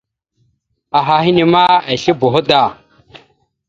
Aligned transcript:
Aha 0.97 1.15
henne 1.25 1.45
ma 1.53 1.65
esle 1.93 2.13
boho 2.19 2.41
da. 2.49 2.63